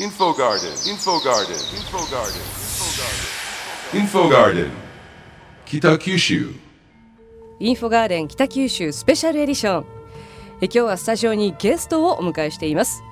[0.00, 2.40] Info Garden, Info Garden, Info Garden,
[3.92, 4.70] Info Garden,
[5.66, 6.54] 北九州
[7.58, 9.86] インフォガーデン北九州スペシャルエディション
[10.62, 13.02] え今日はスタジオにゲストをお迎えしています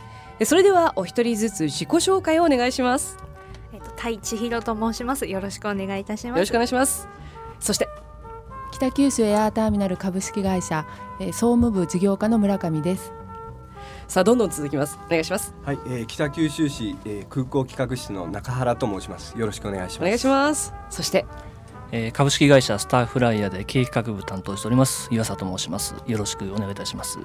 [0.40, 3.18] えそれではお一人ずつ自己紹介をお願いします
[3.75, 5.27] えっと、タイ千尋と申します。
[5.27, 6.39] よろしくお願いいたします。
[6.39, 7.07] よろしくお願いします
[7.61, 7.86] そして
[8.73, 10.86] 北九州エアーターミナル株式会社、
[11.20, 13.12] えー総務部事業課の村上です。
[14.09, 14.98] さあどんどん続きます。
[15.06, 15.54] お願いします。
[15.62, 19.39] はい、えー、北九州市、えー、空港企画室の中原と申します。
[19.39, 20.00] よろしくお願いします。
[20.00, 20.72] お願いします。
[20.89, 21.26] そして
[21.93, 25.08] えー株式会社スターフライヤーで経営企画部担当しております。
[25.12, 25.94] 岩佐と申します。
[26.07, 27.18] よろしくお願いいたします。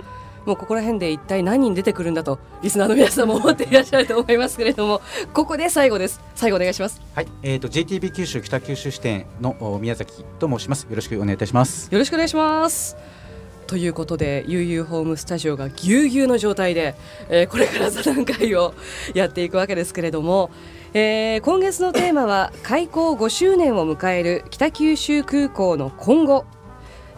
[0.46, 5.02] もうここら辺で一体何人出てくるんだとリスナーの皆さんも思っていらっしゃると思いますけれども
[5.34, 6.20] ここで最後です。
[6.36, 7.02] 最後お願いします。
[7.16, 10.84] はい、えー、と JTB 九州北九州支店のお宮崎と申します。
[10.90, 11.88] よろしくお願いいたします。
[11.90, 13.23] よろしくお願いします
[13.68, 16.96] ということで悠々ホームスタジオがぎゅうぎゅうの状態で、
[17.30, 18.74] えーこれから座談会を
[19.14, 20.52] やっていくわけですけれども、
[20.94, 26.46] えー今月のテーマは開港5周年を迎える北九州空港の今後。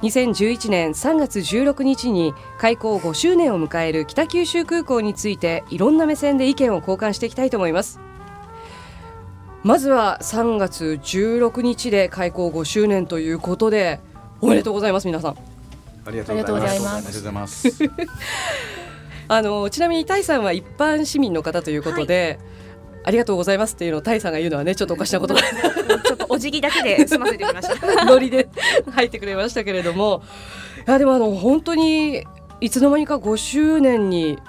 [0.02, 8.00] 2011年3月16日に開港5周年を迎える北九州空港についていろんな目線で意見を交換していきたいと思います。
[9.64, 14.00] まずは3月16日で開港5周年ということで
[14.42, 15.55] おめでとうございます皆さん。
[16.06, 16.96] ありがとうございます。
[16.96, 17.70] ありがとうございます
[19.28, 22.40] あのちなみにタイさんは一般市民の方ということで、
[23.04, 28.06] ありがとうございますっていうのをタイさんが言うのはねちょっとおかしなことなちょっとお辞儀だけで済ませてみました。
[28.06, 28.50] ノリで
[28.92, 30.24] 入ってくれましたけれども
[30.88, 32.26] いやでもあの本当に
[32.62, 34.40] いつの間にか5周年に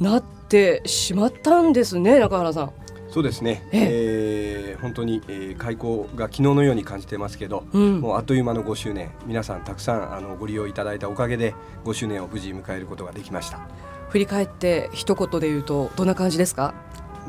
[0.00, 2.72] なってしまったんですね中原さん。
[3.12, 3.62] そうですね。
[3.72, 13.60] えー、本当に、えー、開校が昨日のように感じてますけど、うんもうあっという間の5周年、皆さんたくさんあのご利用いただいたおかげで5周年を無事迎えることができました。
[14.08, 16.74] 振り返って一言で言うとどんな感じですか？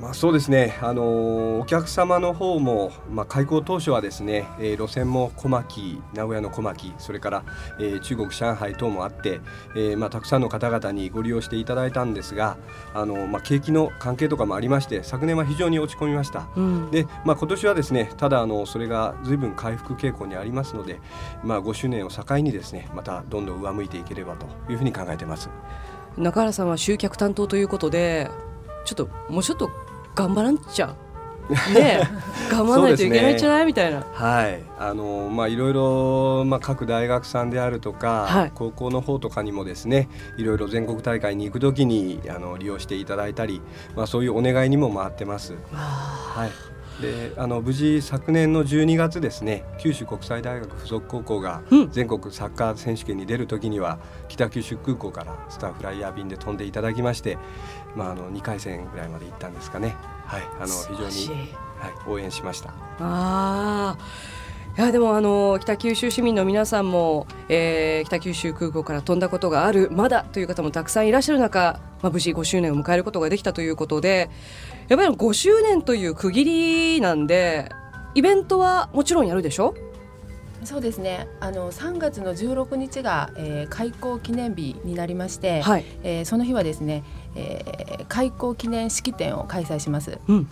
[0.01, 7.43] まあ、そうですね、あのーお客様の方も、まあ、開港当初はですね、えー路線も小牧名古屋の小牧それから、
[7.79, 9.39] えー中国上海等もあって、
[9.75, 12.57] えーまあ、たくさんの方々にご利用していただいたんですが、
[12.93, 16.49] あのまあ、景気の関係とかもありまして昨年は非常に落ち込みました。
[16.55, 20.99] うんで、まあ、今年はですねただあのそれが随分回復傾向にありますので、
[21.43, 25.49] まあ、5周年を境にですねまたどんどん上向いていければというふうに考えてます。
[26.17, 28.29] 中原さんは集客担当ということで
[28.85, 29.71] ちょっともうちょっと
[30.15, 30.95] 頑張らんちゃ
[31.49, 32.03] ねえ。
[32.49, 34.05] 頑張らないといけないんじゃない、みたいな。
[34.13, 38.51] はい、あのまあいろいろまあ各大学さんであるとか、はい。
[38.55, 43.61] 高校の方とかにもですね、いろいろ全国大会に行くときにあの利用していただいたり、
[43.95, 45.53] まあそういうお願いにも回ってます。
[45.71, 46.72] はい。
[47.01, 57.37] で、あの無事昨年の12月ですね、九州国際大学附属高校がうん全国サッカー選手権に出るときには北九州空港からスターフライヤー便で飛んでいただきまして、
[57.95, 59.95] まああの2回戦ぐらいまで行ったんですかね。
[60.25, 62.69] はい、あの非常にはい応援しました。
[62.69, 63.97] ああ。
[64.75, 74.29] いやでもあの北九州市民の皆さんも、えー北九州空港から飛んだことがあるまだという方もたくさんいらっしゃる中、まあ、無事5周年を迎えることができたということで
[74.89, 76.45] やっぱり5周年という区切
[76.95, 77.69] りなんで
[78.15, 79.73] イベントはもちろんやるでしょ？
[80.63, 81.27] そうですね。
[81.41, 87.03] あの3月の16日が、えー開港記念日になりまして、はい、えーその日はですね、
[87.35, 90.19] えー開港記念式典を開催します。
[90.27, 90.47] うん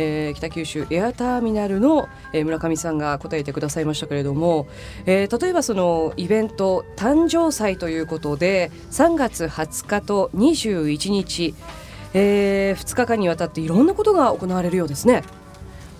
[0.00, 4.66] えー北九州エアターミナルの、えー村上さんが答えてくださいましたけれども、
[5.06, 11.54] えー例えばそのイベント誕生祭ということで3月20日と21日、
[12.14, 15.22] え2日間にわたっていろんなことが行われるようですね。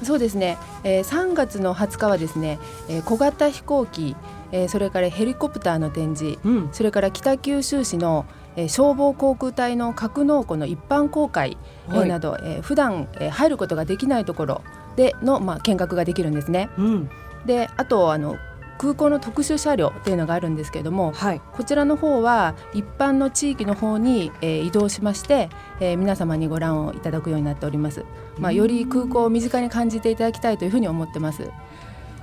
[0.03, 2.59] そうですね、えー3月の20日はですね、
[2.89, 4.17] えー小型飛行機、
[4.53, 8.25] えーそれからヘリコプターの展示うんそれから北九州市の、
[8.57, 11.57] えー消防航空隊の格納庫の一般公開、
[11.89, 14.63] えーはいなど、えー普段、えー入ることができないところ
[14.97, 16.69] での、まあ、見学ができるんですね。
[16.79, 17.11] うん
[17.47, 18.37] であとあの
[18.77, 25.49] 空港の特殊車両っていうのがあるんですけれどもはいこちらの方は一般の地域の方に、えー移動しまして、
[25.81, 28.05] えー皆様にご覧をいただくようになっております。
[28.39, 31.51] まあ、より空港を身近に感じていただきたいというふうに思ってます。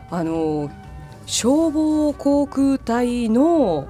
[0.10, 0.70] あの
[1.28, 3.88] 消防航空隊の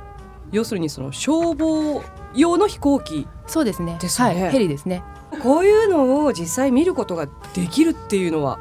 [0.51, 2.01] 要するにその消防
[2.37, 3.97] 用の飛行機そうですね。
[3.99, 5.03] ですねはい、ヘリですね。
[5.43, 8.59] こういうのを実際見ることができるっていうのは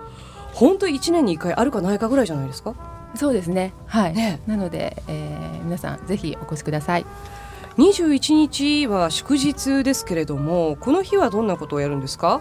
[0.53, 2.75] 本当1年に1回あるかないかぐらいじゃないですか？
[3.15, 3.73] そうですね。
[3.87, 4.15] はい。
[4.15, 7.07] ねなので、えー皆さんぜひお越しください。
[7.79, 12.41] 21日は祝日ですけれどもこの日はどんなことをやるんですか？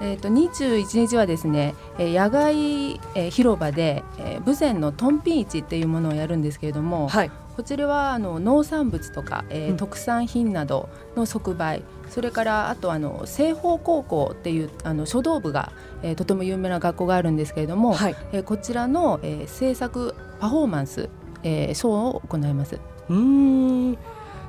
[0.00, 9.76] えー、と21日はですね、えー野外、えー広場で、えー、豊前のトンピン市っていうものをやるんですけれども、はいこちらはあの農産物とか、えーうん。
[9.78, 11.82] 特産品などの即売。
[12.10, 15.72] それからあとあの西方高校っていうあの書道部が、
[16.02, 18.16] えーとても有名な学校があるんですけれども、はい。
[18.32, 21.08] えーこちらの、えー制作パフォーマンス、
[21.42, 22.78] えーショーを行います。
[23.08, 23.98] うーん。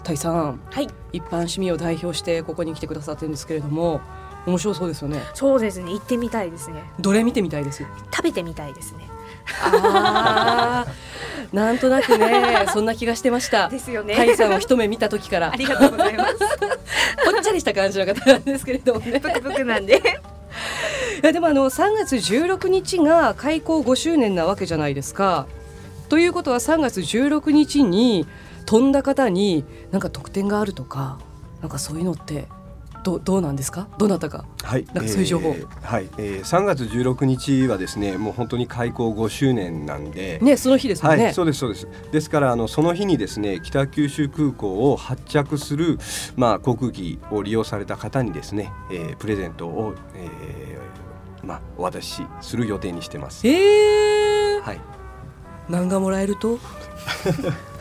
[0.04, 0.60] タイさん。
[0.70, 0.88] はい。
[1.14, 4.02] 一般市民を代表してここに来てくださってるんですけれども
[4.46, 5.22] 面白そうですよね。
[5.34, 5.92] そうですね。
[5.94, 6.84] 行ってみたいですね。
[7.00, 7.86] どれ見てみたいです？
[8.14, 9.10] 食べてみたいですね。
[9.64, 11.17] あー
[11.54, 13.70] なんとなくねそんな気がしてました。
[13.70, 14.16] ですよね。
[14.16, 15.52] タイさんを一目見た時から。
[15.52, 16.36] ありがとうございます。
[16.38, 19.20] ぽっちゃりした感じの方なんですけれどもね。
[19.20, 19.98] ブクブクなんで。
[21.22, 25.48] いやでもあの3月16日が開校5周年なわけじゃないですか。
[26.10, 28.28] ということは3月16日に
[28.66, 31.20] 飛んだ方になんか特典があるとか
[31.62, 32.48] なんかそういうのって
[33.08, 33.88] どどうなんですか？
[33.98, 34.44] どなたか？
[34.64, 41.10] はい、なんかそういう情報えーはい、えー、3月16日はですねもう本当に開校5周年なんで、ねその日ですね。
[41.10, 41.88] はい、そうですそうです。
[42.12, 45.98] ですからあのその日にですね北九州空港を発着する
[46.36, 53.48] まあ航空機を利用された方にですね、えープレゼントを、えーまあお渡しする予定にしてます。
[53.48, 54.82] えー、はい。
[55.70, 56.60] 何がもらえると？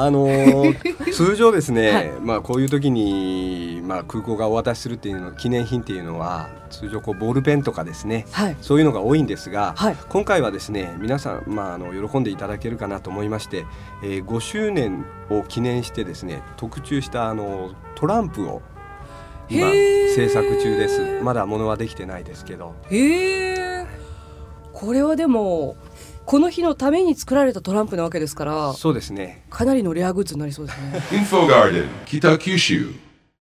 [0.00, 2.12] あのー 通常ですね、はい。
[2.22, 8.24] まあこういう時にまあ空港がお渡しするっていうの記念品っていうのは通常こうボールペンとかですね。
[8.30, 8.56] はい。
[8.60, 9.96] そういうのが多いんですが、はい。
[10.08, 13.66] 今回はですね皆さん、まあ、あの喜んでいただけるかなと思いまして、
[14.04, 18.62] えー5周年を記念してですね特注したあのトランプを
[19.50, 21.20] 今制作中です。
[21.24, 22.74] まだ物はできてないですけど。
[22.88, 23.86] えー、
[24.72, 25.74] これはでも
[26.28, 31.00] この日のために作られたトランプなわけですからそうですねかなりのレアグッズになりそうですね。
[31.10, 32.92] インフォガーデン北九州